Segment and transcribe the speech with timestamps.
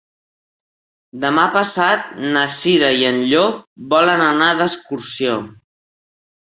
[1.25, 3.63] Demà passat na Cira i en Llop
[3.95, 5.41] volen anar d'excursió.